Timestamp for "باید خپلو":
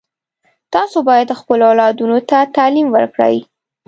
1.09-1.63